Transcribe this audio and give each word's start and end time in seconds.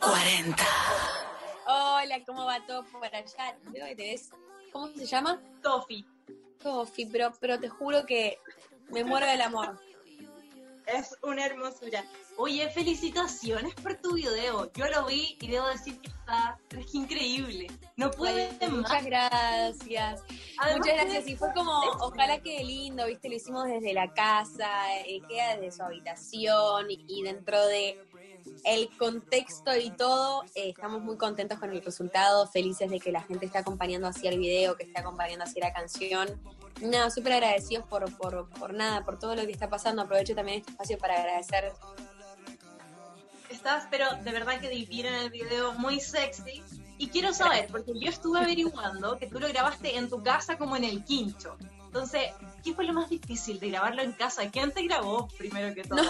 40. 0.00 0.64
Hola, 1.66 2.24
¿cómo 2.26 2.46
va 2.46 2.64
todo 2.66 2.84
por 2.86 3.04
allá? 3.04 3.56
Que 3.72 4.20
¿Cómo 4.72 4.88
se 4.88 5.04
llama? 5.04 5.40
Tofi. 5.62 6.06
Coffee, 6.62 7.08
pero, 7.10 7.32
pero 7.40 7.58
te 7.58 7.68
juro 7.68 8.04
que 8.06 8.38
me 8.90 9.04
muero 9.04 9.26
del 9.26 9.42
amor. 9.42 9.78
Es 10.86 11.16
una 11.22 11.46
hermosura. 11.46 12.04
Oye, 12.36 12.68
felicitaciones 12.70 13.74
por 13.74 13.96
tu 13.96 14.14
video. 14.14 14.72
Yo 14.72 14.86
lo 14.88 15.04
vi 15.06 15.36
y 15.40 15.48
debo 15.48 15.68
decir 15.68 16.00
que 16.00 16.08
está 16.08 16.58
es 16.70 16.94
increíble. 16.94 17.66
No 17.96 18.10
puede 18.10 18.50
más. 18.60 18.70
Muchas 18.70 19.04
gracias. 19.04 20.22
Además, 20.58 20.78
Muchas 20.78 20.94
gracias. 20.94 21.28
Y 21.28 21.36
fue 21.36 21.52
como, 21.52 21.78
ojalá 22.00 22.40
quede 22.40 22.64
lindo, 22.64 23.06
¿viste? 23.06 23.28
Lo 23.28 23.36
hicimos 23.36 23.66
desde 23.66 23.92
la 23.92 24.12
casa, 24.12 24.98
eh, 25.06 25.20
queda 25.28 25.56
desde 25.56 25.76
su 25.76 25.82
habitación 25.82 26.90
y, 26.90 27.04
y 27.06 27.22
dentro 27.22 27.64
de 27.66 28.09
el 28.64 28.88
contexto 28.96 29.76
y 29.76 29.90
todo, 29.90 30.42
eh, 30.54 30.70
estamos 30.70 31.02
muy 31.02 31.16
contentos 31.16 31.58
con 31.58 31.70
el 31.70 31.82
resultado, 31.82 32.46
felices 32.46 32.90
de 32.90 33.00
que 33.00 33.12
la 33.12 33.22
gente 33.22 33.46
esté 33.46 33.58
acompañando 33.58 34.08
así 34.08 34.26
el 34.26 34.38
video, 34.38 34.76
que 34.76 34.84
esté 34.84 35.00
acompañando 35.00 35.44
así 35.44 35.60
la 35.60 35.72
canción. 35.72 36.28
Nada, 36.80 37.10
súper 37.10 37.34
agradecidos 37.34 37.86
por, 37.86 38.16
por, 38.16 38.48
por 38.50 38.74
nada, 38.74 39.04
por 39.04 39.18
todo 39.18 39.34
lo 39.34 39.44
que 39.46 39.52
está 39.52 39.68
pasando. 39.68 40.02
Aprovecho 40.02 40.34
también 40.34 40.60
este 40.60 40.72
espacio 40.72 40.98
para 40.98 41.20
agradecer. 41.20 41.72
Estás, 43.50 43.86
pero 43.90 44.06
de 44.22 44.32
verdad 44.32 44.60
que 44.60 44.68
divina 44.68 45.08
en 45.08 45.24
el 45.24 45.30
video, 45.30 45.72
muy 45.74 46.00
sexy. 46.00 46.62
Y 46.98 47.08
quiero 47.08 47.32
saber, 47.32 47.68
porque 47.70 47.92
yo 47.98 48.08
estuve 48.10 48.38
averiguando 48.38 49.18
que 49.18 49.26
tú 49.26 49.40
lo 49.40 49.48
grabaste 49.48 49.96
en 49.96 50.08
tu 50.08 50.22
casa 50.22 50.58
como 50.58 50.76
en 50.76 50.84
el 50.84 51.04
quincho. 51.04 51.56
Entonces, 51.86 52.28
¿qué 52.62 52.72
fue 52.72 52.84
lo 52.84 52.92
más 52.92 53.10
difícil 53.10 53.58
de 53.58 53.70
grabarlo 53.70 54.02
en 54.02 54.12
casa? 54.12 54.48
¿Quién 54.50 54.70
te 54.70 54.82
grabó 54.82 55.26
primero 55.36 55.74
que 55.74 55.82
todo? 55.82 56.08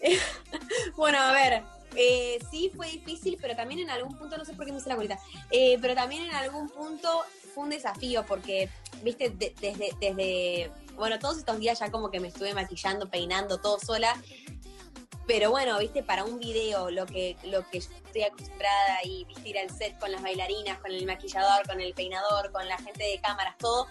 Bueno, 0.96 1.18
a 1.18 1.32
ver, 1.32 1.62
eh, 1.96 2.38
sí 2.50 2.70
fue 2.74 2.88
difícil, 2.90 3.38
pero 3.40 3.54
también 3.56 3.80
en 3.80 3.90
algún 3.90 4.16
punto, 4.16 4.36
no 4.36 4.44
sé 4.44 4.52
por 4.54 4.64
qué 4.66 4.72
me 4.72 4.78
hice 4.78 4.88
la 4.88 4.96
colita, 4.96 5.18
eh, 5.50 5.78
pero 5.80 5.94
también 5.94 6.24
en 6.24 6.34
algún 6.34 6.68
punto 6.68 7.24
fue 7.54 7.64
un 7.64 7.70
desafío, 7.70 8.24
porque, 8.26 8.68
viste, 9.02 9.30
de- 9.30 9.54
desde, 9.60 9.90
desde, 10.00 10.70
bueno, 10.96 11.18
todos 11.18 11.38
estos 11.38 11.58
días 11.58 11.78
ya 11.78 11.90
como 11.90 12.10
que 12.10 12.20
me 12.20 12.28
estuve 12.28 12.52
maquillando, 12.54 13.08
peinando, 13.08 13.58
todo 13.58 13.78
sola, 13.78 14.20
pero 15.26 15.50
bueno, 15.50 15.78
viste, 15.78 16.02
para 16.02 16.24
un 16.24 16.38
video, 16.38 16.90
lo 16.90 17.04
que, 17.06 17.36
lo 17.44 17.68
que 17.68 17.78
estoy 17.78 18.22
acostumbrada 18.22 19.00
y, 19.04 19.24
viste, 19.26 19.48
ir 19.48 19.58
al 19.58 19.70
set 19.70 19.98
con 19.98 20.10
las 20.10 20.22
bailarinas, 20.22 20.78
con 20.80 20.90
el 20.90 21.04
maquillador, 21.06 21.66
con 21.66 21.80
el 21.80 21.92
peinador, 21.94 22.50
con 22.50 22.66
la 22.66 22.78
gente 22.78 23.04
de 23.04 23.20
cámaras, 23.20 23.56
todo, 23.58 23.86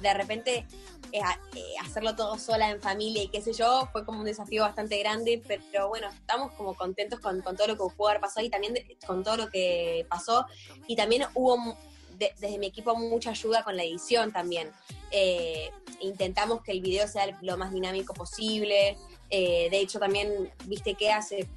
de 0.00 0.12
repente 0.14 0.66
eh, 1.12 1.20
eh, 1.54 1.74
hacerlo 1.80 2.16
todo 2.16 2.38
sola 2.38 2.70
en 2.70 2.80
familia 2.80 3.22
y 3.22 3.28
qué 3.28 3.40
sé 3.42 3.52
yo, 3.52 3.88
fue 3.92 4.04
como 4.04 4.20
un 4.20 4.24
desafío 4.24 4.62
bastante 4.62 4.98
grande, 4.98 5.42
pero 5.46 5.88
bueno, 5.88 6.08
estamos 6.08 6.52
como 6.52 6.74
contentos 6.74 7.20
con, 7.20 7.42
todo 7.42 7.66
lo 7.66 7.76
que 7.76 7.94
pudo 7.94 8.08
haber 8.08 8.20
pasado 8.20 8.44
y 8.44 8.50
también 8.50 8.74
con 9.06 9.22
todo 9.22 9.36
lo 9.36 9.50
que 9.50 10.06
pasó. 10.08 10.46
Y 10.86 10.96
también 10.96 11.24
hubo 11.34 11.76
desde 12.18 12.58
mi 12.58 12.66
equipo 12.66 12.94
mucha 12.94 13.30
ayuda 13.30 13.62
con 13.62 13.76
la 13.76 13.84
edición 13.84 14.32
también. 14.32 14.70
Eh, 15.10 15.70
intentamos 16.00 16.62
que 16.62 16.72
el 16.72 16.80
video 16.80 17.06
sea 17.08 17.36
lo 17.42 17.56
más 17.56 17.72
dinámico 17.72 18.14
posible. 18.14 18.96
Eh, 19.30 19.68
de 19.70 19.78
hecho, 19.78 19.98
también, 19.98 20.52
viste 20.64 20.94
que 20.94 21.10
hace 21.10 21.48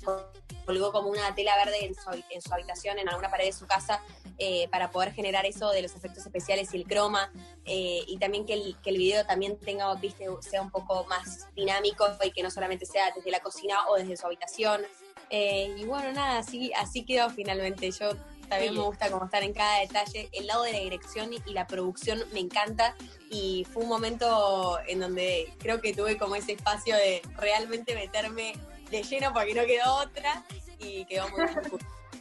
colgó 0.66 0.92
como 0.92 1.10
una 1.10 1.36
tela 1.36 1.56
verde 1.58 1.86
en 1.86 1.96
su, 1.96 2.10
en 2.30 2.42
su 2.42 2.54
habitación, 2.54 2.98
en 2.98 3.08
alguna 3.08 3.30
pared 3.30 3.46
de 3.46 3.54
su 3.54 3.68
casa, 3.68 4.02
eh, 4.38 4.68
para 4.70 4.92
poder 4.92 5.14
generar 5.14 5.46
eso 5.46 5.70
de 5.72 5.82
los 5.82 5.96
efectos 5.96 6.26
especiales 6.26 6.74
y 6.74 6.78
el 6.78 6.86
croma 6.86 7.32
eh, 7.66 8.02
y 8.08 8.18
también 8.18 8.46
que 8.46 8.54
el, 8.54 8.76
que 8.84 8.90
el 8.90 8.98
video 8.98 9.26
también 9.26 9.58
tenga, 9.58 9.94
viste, 9.96 10.26
sea 10.42 10.62
un 10.62 10.72
poco 10.72 11.06
más 11.06 11.48
dinámico 11.56 12.06
y 12.24 12.32
que 12.32 12.44
no 12.44 12.52
solamente 12.52 12.86
sea 12.86 13.12
desde 13.16 13.32
la 13.32 13.40
cocina 13.40 13.88
o 13.90 13.96
desde 13.96 14.18
su 14.18 14.26
habitación. 14.26 14.82
Eh, 15.30 15.74
y 15.78 15.86
bueno, 15.86 16.12
nada, 16.12 16.40
así, 16.40 16.72
así 16.76 17.06
quedó 17.06 17.30
finalmente. 17.30 17.90
Yo 17.92 18.10
también 18.50 18.74
Sí. 18.74 18.80
me 18.80 18.86
gusta 18.86 19.10
como 19.10 19.26
estar 19.26 19.44
en 19.44 19.54
cada 19.54 19.80
detalle. 19.80 20.30
El 20.34 20.48
lado 20.48 20.64
de 20.64 20.74
la 20.74 20.80
dirección 20.80 21.32
y, 21.34 21.40
la 21.54 21.66
producción 21.68 22.24
me 22.34 22.40
encanta 22.40 22.96
y 23.32 23.66
fue 23.72 23.84
un 23.84 23.90
momento 23.90 24.78
en 24.88 25.00
donde 25.00 25.52
creo 25.60 25.82
que 25.82 25.94
tuve 25.94 26.18
como 26.18 26.36
ese 26.36 26.54
espacio 26.54 26.96
de 26.96 27.22
realmente 27.38 27.96
meterme 27.96 28.54
de 28.92 29.04
lleno 29.04 29.34
porque 29.34 29.54
no 29.56 29.66
quedó 29.66 29.96
otra 29.96 30.44
y 30.80 31.06
quedó 31.06 31.28
muy. 31.30 31.40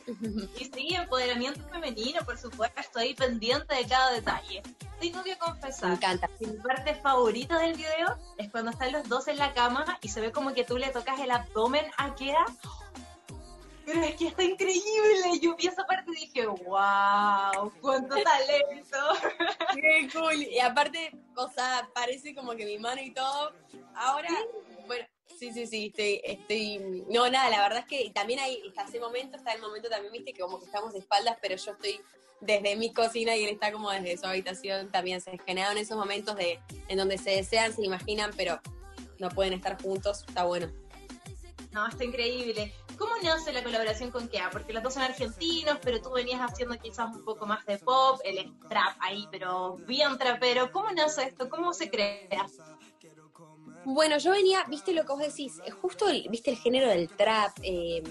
Y 0.59 0.65
sí, 0.66 0.94
empoderamiento 0.94 1.60
femenino, 1.69 2.25
por 2.25 2.38
supuesto, 2.38 2.98
ahí 2.98 3.15
pendiente 3.15 3.75
de 3.75 3.87
cada 3.87 4.12
detalle. 4.12 4.62
Tengo 5.00 5.22
que 5.22 5.31
Me 5.31 5.38
confesar, 5.38 5.92
encanta. 5.92 6.28
que 6.38 6.47
mi 6.47 6.56
parte 6.59 6.94
favorita 6.97 7.59
del 7.59 7.75
video 7.75 8.16
es 8.38 8.50
cuando 8.50 8.70
están 8.70 8.92
los 8.92 9.09
dos 9.09 9.28
en 9.28 9.38
la 9.38 9.53
cama 9.53 9.98
y 10.03 10.09
se 10.09 10.20
ve 10.20 10.32
como 10.32 10.54
que 10.54 10.65
tú 10.65 10.78
le 10.78 10.88
tocas 10.91 11.19
el 11.20 11.31
abdomen 11.31 11.84
a 11.98 12.15
Kea. 12.15 12.44
Pero 13.84 14.00
es 14.03 14.15
que 14.16 14.28
está 14.28 14.42
increíble. 14.42 15.38
Yo 15.42 15.56
vi 15.56 15.66
esa 15.66 15.84
parte 15.84 16.10
y 16.12 16.26
dije, 16.26 16.47
wow, 16.47 17.71
cuánto 17.82 18.15
talento. 18.15 18.98
Qué 19.75 20.09
cool. 20.12 20.42
Y 20.42 20.59
aparte, 20.59 21.12
o 21.36 21.50
sea, 21.50 21.86
parece 21.94 22.34
como 22.34 22.53
que 22.53 22.65
mi 22.65 22.78
mano 22.78 23.03
y 23.03 23.10
todo. 23.12 23.53
Ahora, 23.94 24.31
bueno, 24.86 25.04
sí, 25.39 25.53
sí, 25.53 25.67
sí, 25.67 25.87
estoy, 25.87 26.21
estoy. 26.25 27.05
No, 27.11 27.29
nada, 27.31 27.51
la 27.51 27.62
verdad 27.62 27.81
es 27.81 27.87
que 27.87 28.11
también 28.11 28.41
hay, 28.41 28.62
está 28.67 28.85
ese 28.85 29.01
momento, 29.01 29.37
está 29.37 29.53
el 29.53 29.61
momento 29.61 29.89
también, 29.89 30.12
viste, 30.12 30.33
que 30.33 30.41
como 30.41 30.59
que 30.59 30.67
estamos 30.67 30.93
de 30.93 31.01
espaldas, 31.01 31.37
pero 31.41 31.57
yo 31.57 31.73
estoy 31.73 32.01
desde 32.41 32.77
mi 32.77 32.93
cocina 32.93 33.34
y 33.37 33.45
él 33.45 33.51
está 33.51 33.73
como 33.73 33.91
desde 33.91 34.17
su 34.19 34.27
habitación. 34.27 34.91
También 34.91 35.21
se 35.21 35.39
generaron 35.39 35.79
esos 35.79 35.97
momentos 35.97 36.37
de 36.37 36.61
en 36.89 36.99
donde 36.99 37.19
se 37.19 37.31
desean, 37.31 37.73
se 37.73 37.84
imaginan, 37.84 38.31
pero 38.37 38.61
no 39.19 39.29
pueden 39.31 39.55
estar 39.55 39.81
juntos. 39.81 40.25
Está 40.29 40.45
bueno. 40.45 40.71
No, 41.73 41.89
está 41.89 42.05
increíble. 42.05 42.73
¿Cómo 42.97 43.13
nace 43.23 43.53
la 43.53 43.65
colaboración 43.65 44.13
con 44.13 44.29
Kea? 44.29 44.51
Porque 44.51 44.73
los 44.73 44.83
dos 44.83 44.95
son 44.95 45.03
argentinos, 45.03 45.79
pero 45.83 46.01
tú 46.01 46.13
venías 46.13 46.41
haciendo 46.41 46.79
quizás 46.79 47.15
un 47.15 47.25
poco 47.25 47.47
más 47.47 47.67
de 47.67 47.79
pop, 47.79 48.21
es 48.25 48.47
trap 48.69 48.97
ahí, 49.01 49.27
pero 49.33 49.77
bien 49.79 50.17
trapero. 50.17 50.71
¿Cómo 50.71 50.93
nace 50.93 51.25
esto? 51.25 51.49
¿Cómo 51.49 51.75
se 51.75 51.91
crea? 51.91 52.47
Bueno, 53.84 54.17
yo 54.19 54.31
venía, 54.31 54.65
viste 54.69 54.93
lo 54.93 55.03
que 55.03 55.12
vos 55.12 55.21
decís, 55.21 55.61
eh, 55.67 55.71
justo 55.71 56.09
el, 56.09 56.27
viste 56.31 56.50
el 56.50 56.56
género 56.56 56.89
del 56.89 57.09
trap, 57.09 57.59
eh, 57.62 58.03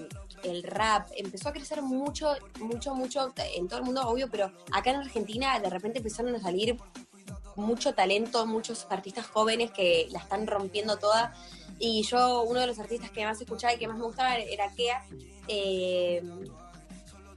el 0.44 0.63
rap, 0.63 1.07
empezó 1.16 1.50
a 1.50 1.53
crecer 1.53 1.81
mucho, 1.81 2.35
mucho, 2.59 2.94
mucho 2.94 3.34
en 3.56 3.67
todo 3.67 3.79
el 3.79 3.85
mundo, 3.85 4.07
obvio, 4.07 4.29
pero 4.29 4.51
acá 4.72 4.91
en 4.91 4.97
Argentina 4.97 5.59
de 5.59 5.69
repente 5.69 5.97
empezaron 5.97 6.35
a 6.35 6.39
salir 6.39 6.78
mucho 7.56 7.94
talento, 7.94 8.45
muchos 8.45 8.85
artistas 8.89 9.25
jóvenes 9.28 9.72
que 9.72 10.07
la 10.11 10.19
están 10.19 10.45
rompiendo 10.47 10.97
toda. 10.97 11.34
Y 11.79 12.03
yo, 12.03 12.44
uno 12.44 12.59
de 12.59 12.67
los 12.67 12.79
artistas 12.79 13.11
que 13.11 13.25
más 13.25 13.41
escuchaba 13.41 13.73
y 13.73 13.78
que 13.78 13.88
más 13.88 13.97
me 13.97 14.05
gustaba 14.05 14.35
era 14.38 14.72
Kea. 14.73 15.05
Eh, 15.47 16.23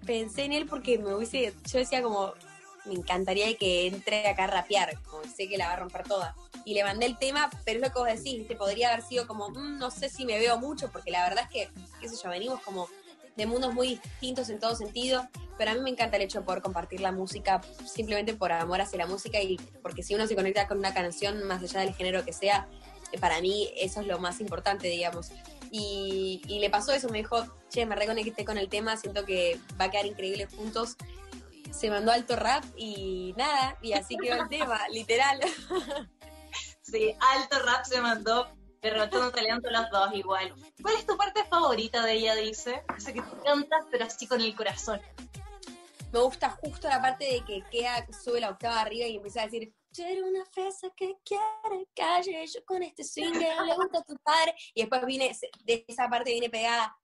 pensé 0.04 0.44
en 0.44 0.52
él 0.52 0.66
porque 0.66 0.98
me 0.98 1.14
hubiese, 1.14 1.54
yo 1.70 1.78
decía 1.78 2.02
como, 2.02 2.32
me 2.86 2.94
encantaría 2.94 3.54
que 3.56 3.86
entre 3.86 4.26
acá 4.28 4.44
a 4.44 4.48
rapear, 4.48 5.00
como 5.02 5.22
sé 5.24 5.48
que 5.48 5.58
la 5.58 5.66
va 5.68 5.72
a 5.74 5.76
romper 5.76 6.04
toda. 6.04 6.34
Y 6.64 6.74
le 6.74 6.82
mandé 6.84 7.06
el 7.06 7.18
tema, 7.18 7.50
pero 7.64 7.78
es 7.78 7.86
lo 7.86 7.92
que 7.92 7.98
vos 7.98 8.08
decís, 8.08 8.38
¿viste? 8.38 8.56
podría 8.56 8.92
haber 8.92 9.04
sido 9.04 9.26
como, 9.26 9.50
"Mm, 9.50 9.78
no 9.78 9.90
sé 9.90 10.08
si 10.08 10.24
me 10.24 10.38
veo 10.38 10.58
mucho, 10.58 10.90
porque 10.90 11.10
la 11.10 11.22
verdad 11.28 11.44
es 11.44 11.50
que, 11.50 11.70
qué 12.00 12.08
sé 12.08 12.16
yo, 12.22 12.28
venimos 12.30 12.60
como 12.62 12.88
de 13.36 13.46
mundos 13.46 13.74
muy 13.74 14.00
distintos 14.02 14.48
en 14.48 14.58
todo 14.58 14.74
sentido, 14.74 15.28
pero 15.58 15.70
a 15.70 15.74
mí 15.74 15.80
me 15.80 15.90
encanta 15.90 16.16
el 16.16 16.22
hecho 16.22 16.40
de 16.40 16.60
compartir 16.62 17.00
la 17.00 17.12
música 17.12 17.60
simplemente 17.84 18.34
por 18.34 18.50
amor 18.50 18.80
hacia 18.80 18.98
la 18.98 19.06
música 19.06 19.40
y 19.42 19.58
porque 19.82 20.02
si 20.02 20.14
uno 20.14 20.26
se 20.26 20.34
conecta 20.34 20.66
con 20.66 20.78
una 20.78 20.94
canción, 20.94 21.42
más 21.44 21.62
allá 21.62 21.80
del 21.80 21.94
género 21.94 22.24
que 22.24 22.32
sea, 22.32 22.66
eh, 23.12 23.18
para 23.18 23.40
mí 23.40 23.70
eso 23.76 24.00
es 24.00 24.06
lo 24.06 24.18
más 24.18 24.40
importante, 24.40 24.88
digamos. 24.88 25.30
Y, 25.70 26.40
y 26.46 26.60
le 26.60 26.70
pasó 26.70 26.92
eso, 26.92 27.08
me 27.10 27.18
dijo, 27.18 27.44
che, 27.68 27.84
me 27.84 27.94
reconecté 27.94 28.44
con 28.44 28.56
el 28.56 28.68
tema, 28.68 28.96
siento 28.96 29.24
que 29.26 29.58
va 29.78 29.86
a 29.86 29.90
quedar 29.90 30.06
increíble 30.06 30.46
juntos. 30.46 30.96
Se 31.70 31.90
mandó 31.90 32.12
alto 32.12 32.36
rap 32.36 32.64
y 32.76 33.34
nada, 33.36 33.78
y 33.82 33.92
así 33.92 34.16
quedó 34.16 34.42
el 34.42 34.48
tema, 34.48 34.80
literal. 34.90 35.40
Sí, 36.82 37.14
alto 37.34 37.58
rap 37.60 37.84
se 37.84 38.00
mandó, 38.00 38.48
pero 38.80 39.08
todo 39.08 39.32
talento 39.32 39.70
los 39.70 39.90
dos 39.90 40.14
igual. 40.14 40.54
¿Cuál 40.80 40.94
es 40.94 41.06
tu 41.06 41.16
parte 41.16 41.44
favorita 41.44 42.02
de 42.04 42.12
ella, 42.12 42.34
dice? 42.34 42.84
Esa 42.96 43.12
que 43.12 43.22
tú 43.22 43.42
cantas, 43.44 43.84
pero 43.90 44.04
así 44.04 44.26
con 44.26 44.40
el 44.40 44.54
corazón. 44.54 45.00
Me 46.12 46.20
gusta 46.20 46.50
justo 46.50 46.88
la 46.88 47.02
parte 47.02 47.24
de 47.24 47.44
que 47.44 47.62
Kea 47.70 48.06
sube 48.12 48.40
la 48.40 48.50
octava 48.50 48.80
arriba 48.80 49.06
y 49.06 49.16
empieza 49.16 49.42
a 49.42 49.44
decir, 49.44 49.74
quiero 49.92 50.26
una 50.26 50.44
fresa 50.46 50.88
que 50.96 51.16
quiere 51.24 51.88
calle, 51.94 52.46
yo 52.46 52.64
con 52.64 52.82
este 52.82 53.02
single 53.02 53.48
le 53.66 53.74
gusta 53.74 53.98
a 53.98 54.02
tu 54.02 54.16
padre. 54.18 54.54
Y 54.74 54.82
después 54.82 55.04
viene, 55.04 55.36
de 55.64 55.84
esa 55.88 56.08
parte 56.08 56.30
viene 56.30 56.50
pegada, 56.50 56.96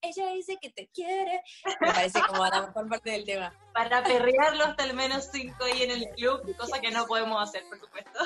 ella 0.00 0.32
dice 0.32 0.58
que 0.60 0.70
te 0.70 0.88
quiere. 0.88 1.42
Me 1.80 1.92
parece 1.92 2.20
como 2.28 2.44
la 2.46 2.62
mejor 2.62 2.88
parte 2.88 3.10
del 3.10 3.24
tema. 3.24 3.52
Para 3.72 4.02
perrearlo 4.02 4.64
hasta 4.64 4.84
al 4.84 4.94
menos 4.94 5.28
cinco 5.32 5.64
ahí 5.64 5.82
en 5.82 5.90
el 5.90 6.08
club, 6.10 6.56
cosa 6.56 6.80
que 6.80 6.90
no 6.90 7.06
podemos 7.06 7.42
hacer, 7.42 7.64
por 7.68 7.80
supuesto. 7.80 8.20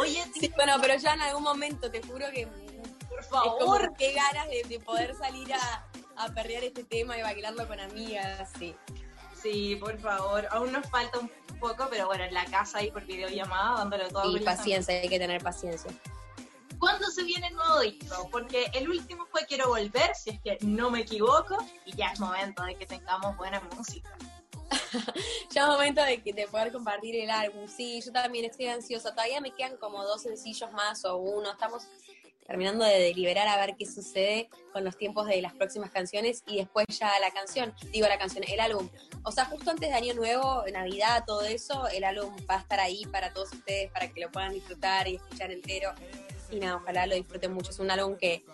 Oye, 0.00 0.24
Sí, 0.38 0.52
bueno, 0.56 0.74
pero 0.80 0.96
ya 0.96 1.14
en 1.14 1.20
algún 1.22 1.42
momento 1.42 1.90
te 1.90 2.02
juro 2.02 2.26
que 2.32 2.46
por 3.08 3.20
es 3.20 3.26
como 3.28 3.58
favor, 3.58 3.92
qué 3.96 4.12
ganas 4.12 4.48
de, 4.48 4.64
de 4.64 4.80
poder 4.80 5.14
salir 5.14 5.52
a, 5.54 5.86
a 6.16 6.28
perrear 6.28 6.64
este 6.64 6.84
tema 6.84 7.16
y 7.16 7.22
bailarlo 7.22 7.66
con 7.66 7.78
amigas, 7.80 8.50
sí. 8.58 8.74
Sí, 9.40 9.76
por 9.76 9.98
favor. 9.98 10.48
Aún 10.50 10.72
nos 10.72 10.88
falta 10.88 11.18
un 11.18 11.30
poco, 11.60 11.86
pero 11.90 12.06
bueno, 12.06 12.24
en 12.24 12.34
la 12.34 12.44
casa 12.46 12.78
ahí 12.78 12.90
por 12.90 13.04
videollamada, 13.04 13.78
dándole 13.78 14.08
todo. 14.08 14.36
Y 14.36 14.40
paciencia, 14.40 14.94
hay 14.94 15.08
que 15.08 15.18
tener 15.18 15.42
paciencia. 15.42 15.90
¿Cuándo 17.14 17.32
se 17.32 17.38
viene 17.38 17.46
el 17.46 17.54
nuevo 17.54 17.80
disco? 17.80 18.28
Porque 18.28 18.66
el 18.72 18.88
último 18.88 19.26
fue 19.26 19.46
Quiero 19.46 19.68
Volver, 19.68 20.14
si 20.16 20.30
es 20.30 20.40
que 20.40 20.58
no 20.62 20.90
me 20.90 21.00
equivoco, 21.00 21.56
y 21.84 21.94
ya 21.94 22.08
es 22.08 22.18
momento 22.18 22.64
de 22.64 22.74
que 22.74 22.86
tengamos 22.86 23.36
buena 23.36 23.60
música. 23.76 24.10
ya 25.50 25.62
es 25.62 25.68
momento 25.68 26.02
de, 26.02 26.16
de 26.24 26.48
poder 26.48 26.72
compartir 26.72 27.14
el 27.14 27.30
álbum. 27.30 27.68
Sí, 27.68 28.00
yo 28.04 28.10
también 28.10 28.46
estoy 28.46 28.66
ansiosa. 28.66 29.12
Todavía 29.12 29.40
me 29.40 29.54
quedan 29.54 29.76
como 29.76 30.02
dos 30.02 30.22
sencillos 30.22 30.72
más 30.72 31.04
o 31.04 31.16
uno. 31.16 31.52
Estamos 31.52 31.86
terminando 32.46 32.84
de 32.84 32.98
deliberar 32.98 33.46
a 33.46 33.56
ver 33.58 33.76
qué 33.76 33.86
sucede 33.86 34.48
con 34.72 34.82
los 34.84 34.96
tiempos 34.96 35.26
de 35.28 35.40
las 35.40 35.54
próximas 35.54 35.90
canciones 35.90 36.42
y 36.46 36.56
después 36.56 36.86
ya 36.88 37.10
la 37.20 37.30
canción, 37.30 37.74
digo 37.92 38.08
la 38.08 38.18
canción, 38.18 38.44
el 38.46 38.60
álbum. 38.60 38.88
O 39.22 39.30
sea, 39.30 39.44
justo 39.44 39.70
antes 39.70 39.88
de 39.88 39.94
Año 39.94 40.14
Nuevo, 40.14 40.64
Navidad, 40.72 41.24
todo 41.26 41.42
eso, 41.42 41.86
el 41.88 42.02
álbum 42.02 42.34
va 42.50 42.56
a 42.56 42.60
estar 42.60 42.80
ahí 42.80 43.06
para 43.06 43.32
todos 43.32 43.52
ustedes, 43.52 43.90
para 43.92 44.08
que 44.08 44.20
lo 44.20 44.32
puedan 44.32 44.52
disfrutar 44.52 45.06
y 45.06 45.16
escuchar 45.16 45.52
entero. 45.52 45.94
Y 46.50 46.60
nada, 46.60 46.76
ojalá 46.76 47.06
lo 47.06 47.14
disfruten 47.14 47.52
mucho. 47.52 47.70
Es 47.70 47.78
un 47.78 47.90
álbum 47.90 48.16
que 48.16 48.44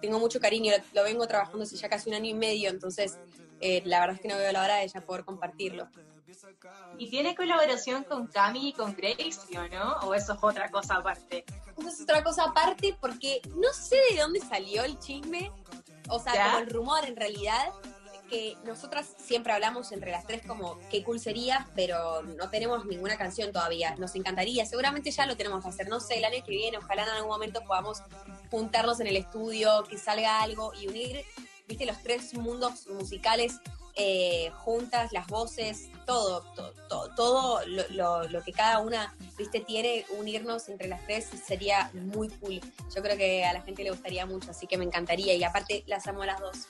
tengo 0.00 0.18
mucho 0.18 0.40
cariño, 0.40 0.72
lo, 0.92 1.04
vengo 1.04 1.26
trabajando 1.26 1.62
hace 1.62 1.76
ya 1.76 1.88
casi 1.88 2.08
un 2.08 2.16
año 2.16 2.30
y 2.30 2.34
medio, 2.34 2.70
entonces 2.70 3.18
eh, 3.60 3.82
la 3.84 4.00
verdad 4.00 4.16
es 4.16 4.22
que 4.22 4.28
no 4.28 4.36
veo 4.36 4.52
la 4.52 4.62
hora 4.62 4.76
de 4.76 4.88
ya 4.88 5.00
poder 5.00 5.24
compartirlo. 5.24 5.88
¿Y 6.98 7.10
tiene 7.10 7.34
colaboración 7.34 8.04
con 8.04 8.26
Cami 8.26 8.68
y 8.68 8.72
con 8.72 8.94
Gracie, 8.94 9.58
o 9.58 9.68
no? 9.68 9.94
¿O 10.02 10.14
eso 10.14 10.34
es 10.34 10.38
otra 10.40 10.70
cosa 10.70 10.96
aparte? 10.96 11.44
Eso 11.76 11.88
es 11.88 12.00
otra 12.00 12.22
cosa 12.22 12.44
aparte 12.44 12.96
porque 13.00 13.40
no 13.56 13.72
sé 13.72 13.96
de 14.10 14.20
dónde 14.20 14.40
salió 14.40 14.84
el 14.84 14.98
chisme, 14.98 15.52
o 16.08 16.18
sea, 16.18 16.46
como 16.46 16.58
el 16.58 16.70
rumor 16.70 17.04
en 17.04 17.16
realidad, 17.16 17.72
que 18.28 18.56
nosotras 18.64 19.14
siempre 19.18 19.52
hablamos 19.52 19.92
entre 19.92 20.10
las 20.10 20.26
tres 20.26 20.42
como 20.46 20.78
qué 20.90 21.02
cool 21.02 21.18
sería, 21.18 21.68
pero 21.74 22.22
no 22.22 22.50
tenemos 22.50 22.84
ninguna 22.86 23.16
canción 23.16 23.52
todavía. 23.52 23.94
Nos 23.96 24.14
encantaría, 24.14 24.66
seguramente 24.66 25.10
ya 25.10 25.26
lo 25.26 25.36
tenemos 25.36 25.62
que 25.62 25.70
hacer, 25.70 25.88
no 25.88 26.00
sé, 26.00 26.18
el 26.18 26.24
año 26.24 26.44
que 26.44 26.52
viene, 26.52 26.78
ojalá 26.78 27.04
en 27.04 27.10
algún 27.10 27.30
momento 27.30 27.62
podamos 27.64 28.02
juntarnos 28.50 29.00
en 29.00 29.06
el 29.06 29.16
estudio, 29.16 29.84
que 29.88 29.98
salga 29.98 30.42
algo 30.42 30.72
y 30.74 30.88
unir, 30.88 31.24
viste, 31.66 31.86
los 31.86 32.02
tres 32.02 32.34
mundos 32.34 32.86
musicales 32.88 33.60
eh, 34.00 34.52
juntas, 34.58 35.12
las 35.12 35.26
voces, 35.26 35.90
todo, 36.06 36.44
todo, 36.88 37.10
todo, 37.16 37.60
lo, 37.66 38.44
que 38.44 38.52
cada 38.52 38.78
una, 38.78 39.12
viste, 39.36 39.60
tiene, 39.60 40.06
unirnos 40.16 40.68
entre 40.68 40.86
las 40.86 41.04
tres 41.04 41.26
sería 41.44 41.90
muy 41.94 42.28
cool. 42.28 42.60
Yo 42.94 43.02
creo 43.02 43.16
que 43.16 43.44
a 43.44 43.52
la 43.52 43.62
gente 43.62 43.82
le 43.82 43.90
gustaría 43.90 44.24
mucho, 44.24 44.52
así 44.52 44.68
que 44.68 44.78
me 44.78 44.84
encantaría 44.84 45.34
y 45.34 45.42
aparte 45.42 45.82
las 45.88 46.06
amo 46.06 46.22
a 46.22 46.26
las 46.26 46.40
dos. 46.40 46.66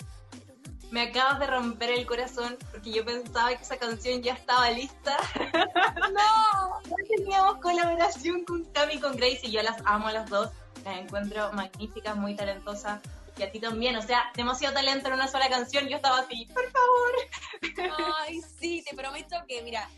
Me 0.90 1.02
acabas 1.02 1.38
de 1.38 1.46
romper 1.46 1.90
el 1.90 2.06
corazón 2.06 2.56
porque 2.70 2.90
yo 2.90 3.05
pensaba 3.05 3.55
que 3.55 3.62
esa 3.62 3.76
canción 3.76 4.23
ya 4.23 4.35
estaba 4.35 4.70
lista. 4.70 5.17
¡No! 6.12 6.81
No 6.88 6.96
teníamos 7.08 7.58
colaboración 7.58 8.44
con 8.44 8.64
Cami 8.73 8.94
y 8.94 9.00
con 9.00 9.17
Grace 9.17 9.40
y 9.43 9.50
yo 9.50 9.62
las 9.62 9.82
amo 9.85 10.08
a 10.08 10.12
las 10.12 10.31
dos. 10.31 10.50
Las 10.85 10.99
encuentro 10.99 11.52
magníficas, 11.52 12.17
muy 12.17 12.35
talentosas 12.35 13.00
y 13.38 13.43
a 13.43 13.52
ti 13.52 13.61
también, 13.61 13.96
o 13.96 14.02
sea, 14.02 14.32
demasiado 14.35 14.75
talento 14.75 15.08
en 15.08 15.14
una 15.14 15.29
sola 15.29 15.49
canción, 15.49 15.87
yo 15.87 15.96
estaba 15.96 16.20
así, 16.20 16.46
por 16.46 16.64
favor. 16.70 17.96
Ay, 18.26 18.40
sí, 18.58 18.82
te 18.88 18.96
prometo 18.96 19.37
que, 19.46 19.62
mira, 19.62 19.88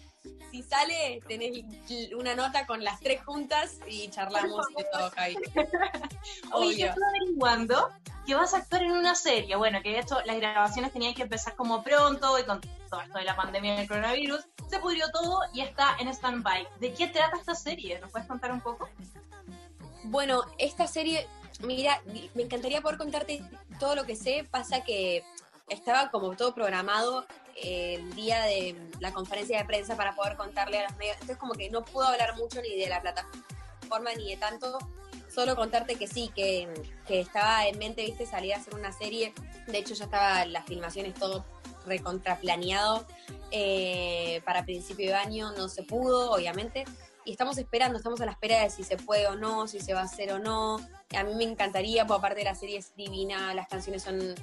si 0.51 0.63
sale, 0.63 1.23
tenés 1.27 1.65
una 2.15 2.35
nota 2.35 2.67
con 2.67 2.85
las 2.85 3.01
tres 3.01 3.25
juntas 3.25 3.79
y 3.87 4.09
charlamos 4.11 4.67
de 4.77 4.85
todo, 4.93 5.11
Javi. 5.11 5.37
Oye, 6.53 6.77
yo 6.77 6.87
estoy 6.89 7.03
averiguando 7.03 7.89
que 8.27 8.35
vas 8.35 8.55
a 8.55 8.59
actuar 8.59 8.83
en 8.83 8.93
una 8.93 9.15
serie. 9.15 9.57
Bueno, 9.57 9.81
que 9.83 9.99
hecho 9.99 10.19
las 10.25 10.37
grabaciones 10.37 10.93
tenían 10.93 11.15
que 11.15 11.23
empezar 11.23 11.57
como 11.57 11.83
pronto 11.83 12.39
y 12.39 12.45
con 12.45 12.61
todo 12.61 13.01
esto 13.01 13.19
de 13.19 13.25
la 13.25 13.37
pandemia 13.37 13.77
del 13.77 13.89
coronavirus, 13.89 14.47
se 14.69 14.79
pudrió 14.79 15.11
todo 15.11 15.41
y 15.53 15.61
está 15.61 15.97
en 15.99 16.09
stand-by. 16.09 16.67
¿De 16.81 16.93
qué 16.93 17.09
trata 17.09 17.37
esta 17.39 17.55
serie? 17.55 17.99
¿Nos 18.01 18.11
puedes 18.11 18.29
contar 18.29 18.53
un 18.53 18.61
poco? 18.61 18.89
Bueno, 20.05 20.45
esta 20.59 20.87
serie 20.87 21.27
Mira, 21.63 22.01
me 22.35 22.43
encantaría 22.43 22.81
poder 22.81 22.97
contarte 22.97 23.43
todo 23.79 23.95
lo 23.95 24.05
que 24.05 24.17
sé. 24.17 24.47
Pasa 24.51 24.83
que 24.83 25.23
estaba 25.69 26.11
como 26.11 26.35
todo 26.35 26.55
programado 26.55 27.27
el 27.63 28.15
día 28.15 28.43
de 28.45 28.75
la 29.01 29.13
conferencia 29.13 29.59
de 29.59 29.65
prensa 29.67 29.97
para 29.97 30.15
poder 30.15 30.37
contarle 30.37 30.79
a 30.79 30.89
los 30.89 30.97
medios. 30.97 31.15
Entonces 31.17 31.37
como 31.37 31.53
que 31.53 31.71
no 31.71 31.85
puedo 31.85 32.09
hablar 32.09 32.37
mucho 32.37 32.63
ni 32.63 32.77
de 32.77 32.89
la 32.89 33.03
plataforma 33.03 34.15
ni 34.17 34.31
de 34.31 34.37
tanto. 34.39 34.79
Solo 35.33 35.57
contarte 35.57 35.95
que 35.95 36.07
sí, 36.07 36.31
que, 36.35 36.69
estaba 37.09 37.67
en 37.67 37.79
mente, 37.79 38.05
viste, 38.05 38.27
salir 38.27 38.55
a 38.55 38.59
hacer 38.59 38.75
una 38.75 38.93
serie. 38.93 39.33
De 39.67 39.79
hecho 39.79 39.95
ya 39.95 40.05
estaba 40.05 40.45
las 40.47 40.67
filmaciones 40.67 41.15
todo 41.15 41.45
recontraplaneado 41.87 43.07
eh, 43.51 44.43
para 44.45 44.65
principio 44.65 45.09
de 45.09 45.15
año. 45.15 45.53
No 45.53 45.69
se 45.69 45.83
pudo, 45.83 46.33
obviamente 46.33 46.85
y 47.25 47.33
estamos 47.33 47.59
esperando, 47.59 47.99
estamos 47.99 48.21
a 48.21 48.27
la 48.27 48.33
espera 48.33 48.63
de 48.63 48.71
si 48.71 48.83
se 48.83 48.97
puede 48.97 49.27
o 49.27 49.37
no, 49.37 49.67
si 49.67 49.81
se 49.81 49.95
va 49.95 50.01
a 50.01 50.05
hacer 50.05 50.33
o 50.33 50.39
no. 50.39 50.79
A 51.17 51.25
mí 51.25 51.35
me 51.35 51.45
encantaría, 51.45 52.07
porque 52.07 52.19
aparte 52.19 52.45
la 52.45 52.55
serie 52.55 52.79
es 52.79 52.95
divina, 52.97 53.55
las 53.55 53.69
canciones 53.69 54.03
son 54.03 54.35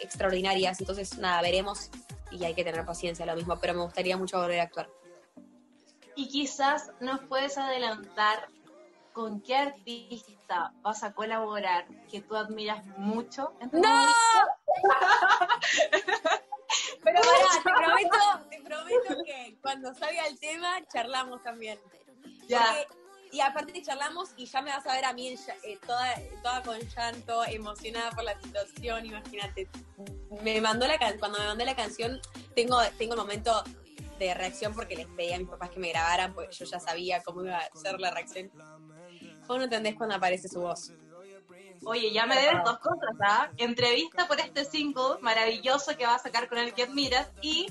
extraordinarias, 0.00 0.80
entonces 0.80 1.18
nada, 1.18 1.42
veremos 1.42 1.90
y 2.30 2.44
hay 2.44 2.54
que 2.54 2.64
tener 2.64 2.84
paciencia 2.84 3.26
lo 3.26 3.36
mismo, 3.36 3.58
pero 3.60 3.74
me 3.74 3.82
gustaría 3.82 4.16
mucho 4.16 4.38
volver 4.38 4.60
a 4.60 4.64
actuar. 4.64 4.88
Y 6.16 6.28
quizás 6.28 6.90
nos 7.00 7.20
puedes 7.20 7.58
adelantar 7.58 8.48
con 9.12 9.40
qué 9.40 9.56
artista 9.56 10.72
vas 10.82 11.02
a 11.02 11.12
colaborar 11.12 11.86
que 12.10 12.20
tú 12.20 12.36
admiras 12.36 12.84
mucho. 12.98 13.52
¡No! 13.72 14.06
Pero 17.04 17.20
te 17.64 17.70
prometo, 17.70 18.16
te 18.50 18.60
prometo 18.62 19.22
que 19.26 19.58
cuando 19.60 19.94
salga 19.94 20.26
el 20.26 20.38
tema 20.38 20.80
charlamos 20.92 21.42
también. 21.42 21.78
y 23.30 23.40
aparte 23.40 23.82
charlamos 23.82 24.30
y 24.36 24.46
ya 24.46 24.62
me 24.62 24.70
vas 24.70 24.86
a 24.86 24.92
ver 24.92 25.04
a 25.04 25.12
mí 25.12 25.28
eh, 25.28 25.78
toda, 25.86 26.14
toda 26.42 26.62
con 26.62 26.78
llanto, 26.78 27.44
emocionada 27.44 28.10
por 28.10 28.24
la 28.24 28.38
situación, 28.40 29.06
imagínate. 29.06 29.68
Me 30.42 30.60
mandó 30.60 30.86
la 30.86 30.98
cuando 31.18 31.38
me 31.38 31.46
mandó 31.46 31.64
la 31.64 31.76
canción, 31.76 32.20
tengo, 32.54 32.78
tengo 32.98 33.14
el 33.14 33.20
momento 33.20 33.62
de 34.18 34.34
reacción 34.34 34.74
porque 34.74 34.96
les 34.96 35.06
pedí 35.06 35.32
a 35.32 35.38
mis 35.38 35.48
papás 35.48 35.70
que 35.70 35.80
me 35.80 35.88
grabaran, 35.88 36.32
porque 36.32 36.54
yo 36.54 36.64
ya 36.64 36.78
sabía 36.78 37.22
cómo 37.22 37.44
iba 37.44 37.58
a 37.58 37.76
ser 37.76 37.98
la 38.00 38.10
reacción. 38.10 38.50
Vos 39.46 39.58
no 39.58 39.64
entendés 39.64 39.94
cuando 39.96 40.14
aparece 40.16 40.48
su 40.48 40.60
voz. 40.60 40.92
Oye, 41.84 42.12
ya 42.12 42.26
me 42.26 42.36
debes 42.36 42.62
dos 42.64 42.78
cosas, 42.78 43.10
¿ah? 43.20 43.50
Entrevista 43.56 44.28
por 44.28 44.38
este 44.38 44.64
single 44.64 45.18
maravilloso 45.20 45.96
que 45.96 46.06
va 46.06 46.14
a 46.14 46.18
sacar 46.18 46.48
con 46.48 46.58
el 46.58 46.72
que 46.74 46.84
admiras 46.84 47.28
y 47.40 47.66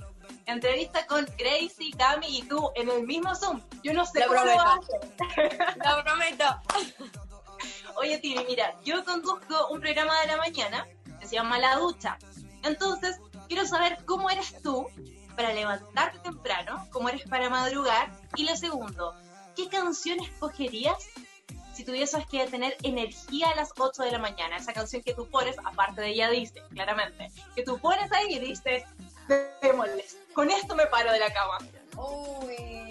entrevista 0.46 1.08
con 1.08 1.26
Gracie, 1.38 1.92
Cami 1.98 2.40
y 2.40 2.44
tú 2.44 2.72
en 2.76 2.90
el 2.90 3.08
mismo 3.08 3.34
Zoom. 3.36 3.62
Yo 3.84 3.94
no 3.94 4.06
sé 4.06 4.20
lo 4.20 4.28
cómo 4.28 4.42
prometo. 4.42 4.90
lo 5.86 6.04
prometo. 6.04 7.22
Oye, 7.96 8.18
Tini, 8.20 8.44
mira, 8.46 8.76
yo 8.84 9.04
conduzco 9.06 9.68
un 9.70 9.80
programa 9.80 10.20
de 10.22 10.28
la 10.28 10.38
mañana 10.38 10.88
que 11.20 11.28
se 11.28 11.36
llama 11.36 11.60
La 11.60 11.76
Ducha. 11.78 12.18
Entonces, 12.64 13.20
quiero 13.48 13.66
saber 13.66 14.04
cómo 14.06 14.30
eres 14.30 14.62
tú 14.62 14.88
para 15.36 15.54
levantarte 15.54 16.20
temprano, 16.20 16.88
cómo 16.92 17.10
eres 17.10 17.24
para 17.28 17.50
madrugar. 17.50 18.12
Y 18.36 18.46
lo 18.46 18.56
segundo, 18.56 19.16
¿qué 19.56 19.68
canción 19.68 20.20
escogerías 20.20 21.08
si 21.74 21.84
tuvieses 21.84 22.26
que 22.28 22.46
tener 22.48 22.76
energía 22.84 23.50
a 23.50 23.56
las 23.56 23.72
8 23.78 24.04
de 24.04 24.12
la 24.12 24.20
mañana? 24.20 24.58
Esa 24.58 24.74
canción 24.74 25.02
que 25.02 25.14
tú 25.14 25.28
pones, 25.28 25.56
aparte 25.64 26.02
de 26.02 26.10
ella 26.10 26.30
dice, 26.30 26.62
claramente, 26.74 27.32
que 27.56 27.64
tú 27.64 27.78
pones 27.80 28.12
ahí 28.12 28.36
y 28.36 28.40
dices, 28.40 28.84
démosles. 29.62 30.18
Con 30.34 30.50
esto 30.50 30.76
me 30.76 30.88
paro 30.88 31.12
de 31.12 31.20
la 31.20 31.34
cama. 31.34 31.58
Uy, 31.98 32.82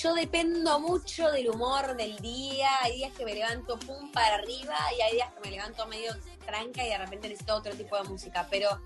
yo 0.00 0.14
dependo 0.14 0.80
mucho 0.80 1.30
del 1.30 1.50
humor 1.50 1.96
del 1.96 2.16
día. 2.18 2.68
Hay 2.82 2.96
días 2.96 3.12
que 3.12 3.24
me 3.24 3.34
levanto 3.34 3.78
pum 3.78 4.10
para 4.12 4.36
arriba 4.36 4.76
y 4.96 5.00
hay 5.02 5.12
días 5.14 5.32
que 5.34 5.40
me 5.40 5.50
levanto 5.50 5.86
medio 5.86 6.12
tranca 6.46 6.84
y 6.84 6.88
de 6.88 6.98
repente 6.98 7.28
necesito 7.28 7.56
otro 7.56 7.74
tipo 7.74 7.96
de 7.96 8.04
música. 8.04 8.46
Pero 8.50 8.80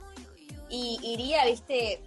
y, 0.69 0.99
iría, 1.03 1.45
viste, 1.45 2.03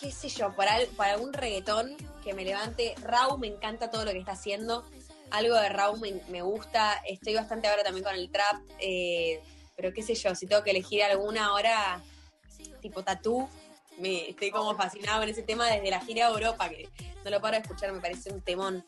qué 0.00 0.10
sé 0.10 0.28
yo, 0.28 0.54
para, 0.54 0.76
para 0.96 1.14
algún 1.14 1.32
reggaetón 1.32 1.96
que 2.22 2.34
me 2.34 2.44
levante. 2.44 2.94
Raúl 3.02 3.38
me 3.38 3.48
encanta 3.48 3.90
todo 3.90 4.04
lo 4.04 4.12
que 4.12 4.18
está 4.18 4.32
haciendo. 4.32 4.84
Algo 5.30 5.54
de 5.56 5.68
Raúl 5.68 6.00
me, 6.28 6.42
gusta. 6.42 7.02
Estoy 7.06 7.34
bastante 7.34 7.68
ahora 7.68 7.82
también 7.82 8.04
con 8.04 8.14
el 8.14 8.30
trap. 8.30 8.62
Eh, 8.78 9.42
pero 9.76 9.92
qué 9.92 10.02
sé 10.02 10.14
yo, 10.14 10.34
si 10.34 10.46
tengo 10.46 10.62
que 10.62 10.70
elegir 10.70 11.02
alguna 11.02 11.46
ahora 11.46 12.02
tipo 12.80 13.02
tatú. 13.02 13.48
Me, 13.98 14.30
estoy 14.30 14.50
como 14.50 14.74
fascinado 14.74 15.20
con 15.20 15.28
ese 15.28 15.42
tema 15.42 15.66
desde 15.66 15.90
la 15.90 16.00
gira 16.00 16.26
de 16.26 16.34
Europa, 16.34 16.68
que 16.68 16.88
no 17.24 17.30
lo 17.30 17.40
paro 17.40 17.56
de 17.56 17.62
escuchar, 17.62 17.92
me 17.92 18.00
parece 18.00 18.32
un 18.32 18.40
temón. 18.40 18.84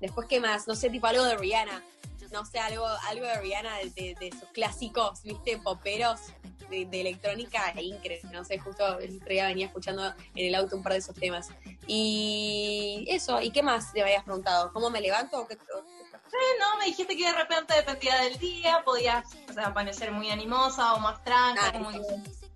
Después, 0.00 0.26
¿qué 0.28 0.40
más? 0.40 0.66
No 0.66 0.74
sé, 0.74 0.90
tipo 0.90 1.06
algo 1.06 1.24
de 1.24 1.36
Rihanna. 1.36 1.84
No 2.32 2.44
sé, 2.46 2.58
algo, 2.58 2.86
algo 2.86 3.26
de 3.26 3.40
Rihanna, 3.40 3.76
de, 3.78 4.14
de, 4.18 4.30
sus 4.30 4.48
clásicos, 4.50 5.22
¿viste? 5.22 5.58
Poperos 5.58 6.20
de, 6.70 7.00
electrónica, 7.00 7.72
e 7.76 7.82
increíble. 7.82 8.30
No 8.32 8.44
sé, 8.44 8.58
justo 8.58 8.98
el 8.98 9.16
otro 9.16 9.28
día 9.28 9.46
venía 9.46 9.66
escuchando 9.66 10.14
en 10.34 10.46
el 10.46 10.54
auto 10.54 10.76
un 10.76 10.82
par 10.82 10.92
de 10.92 10.98
esos 11.00 11.14
temas. 11.14 11.48
Y 11.86 13.04
eso, 13.08 13.40
¿y 13.40 13.50
qué 13.50 13.62
más 13.62 13.92
te 13.92 14.02
habías 14.02 14.24
preguntado? 14.24 14.72
¿Cómo 14.72 14.90
me 14.90 15.00
levanto? 15.00 15.46
¿Qué, 15.46 15.58
no, 16.58 16.78
me 16.78 16.86
dijiste 16.86 17.16
que 17.16 17.26
de 17.26 17.32
repente 17.32 17.74
dependía 17.74 18.16
del 18.20 18.38
día, 18.38 18.82
podías 18.84 19.24
o 19.48 19.52
sea, 19.52 19.74
muy 20.12 20.30
animosa 20.30 20.94
o 20.94 21.00
más 21.00 21.22
tranca, 21.24 21.66
ah, 21.66 21.72
como 21.72 21.90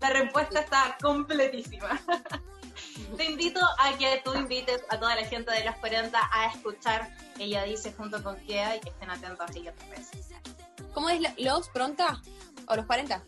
la 0.00 0.10
respuesta 0.10 0.60
está 0.60 0.96
completísima. 1.00 2.00
Te 3.16 3.24
invito 3.24 3.60
a 3.78 3.96
que 3.96 4.20
tú 4.24 4.34
invites 4.34 4.82
a 4.88 4.98
toda 4.98 5.14
la 5.14 5.24
gente 5.24 5.50
de 5.52 5.64
los 5.64 5.76
40 5.76 6.18
a 6.32 6.46
escuchar 6.46 7.14
Ella 7.38 7.62
Dice 7.62 7.92
junto 7.92 8.22
con 8.22 8.36
Kea 8.44 8.76
y 8.76 8.80
que 8.80 8.90
estén 8.90 9.10
atentos 9.10 9.48
a 9.48 9.52
siguientes 9.52 9.88
redes 9.88 10.10
¿Cómo 10.92 11.08
es 11.08 11.20
los 11.38 11.68
pronta? 11.68 12.20
¿O 12.66 12.76
los 12.76 12.86
40? 12.86 13.22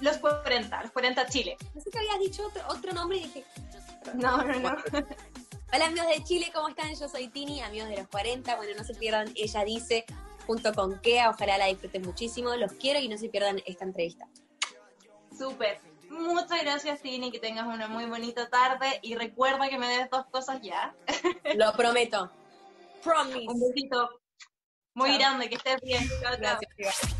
Los 0.00 0.18
40, 0.18 0.82
los 0.82 0.90
40 0.92 1.26
Chile. 1.26 1.56
No 1.74 1.80
sé 1.80 1.90
que 1.90 1.98
habías 1.98 2.18
dicho 2.20 2.46
otro, 2.46 2.62
otro 2.68 2.92
nombre 2.92 3.18
y 3.18 3.24
dije. 3.24 3.44
No, 4.14 4.38
no, 4.38 4.58
no. 4.60 4.76
Hola 5.72 5.86
amigos 5.86 6.08
de 6.08 6.24
Chile, 6.24 6.50
¿cómo 6.52 6.68
están? 6.68 6.92
Yo 6.94 7.08
soy 7.08 7.28
Tini, 7.28 7.60
amigos 7.60 7.88
de 7.90 7.98
los 7.98 8.08
40. 8.08 8.56
Bueno, 8.56 8.72
no 8.76 8.82
se 8.82 8.94
pierdan, 8.94 9.32
ella 9.36 9.64
dice, 9.64 10.04
junto 10.46 10.74
con 10.74 11.00
Kea, 11.00 11.30
ojalá 11.30 11.58
la 11.58 11.66
disfruten 11.66 12.02
muchísimo. 12.02 12.56
Los 12.56 12.72
quiero 12.72 12.98
y 12.98 13.08
no 13.08 13.16
se 13.16 13.28
pierdan 13.28 13.62
esta 13.66 13.84
entrevista. 13.84 14.26
Súper. 15.36 15.80
Muchas 16.08 16.60
gracias, 16.62 17.00
Tini, 17.02 17.30
que 17.30 17.38
tengas 17.38 17.66
una 17.66 17.86
muy 17.86 18.06
bonita 18.06 18.48
tarde 18.48 18.98
y 19.02 19.14
recuerda 19.14 19.68
que 19.68 19.78
me 19.78 19.86
des 19.86 20.10
dos 20.10 20.26
cosas 20.26 20.60
ya. 20.60 20.92
Lo 21.54 21.72
prometo. 21.74 22.32
Promise. 23.04 23.46
Un 23.48 23.60
besito 23.60 24.08
muy 24.94 25.16
grande, 25.16 25.48
que 25.48 25.54
estés 25.54 25.80
bien. 25.82 26.08
Gracias. 26.20 27.16